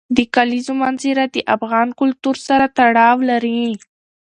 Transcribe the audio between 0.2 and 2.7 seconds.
کلیزو منظره د افغان کلتور سره